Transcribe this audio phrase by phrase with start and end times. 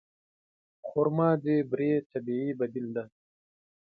[0.87, 3.05] خرما د بوري طبیعي بدیل دی.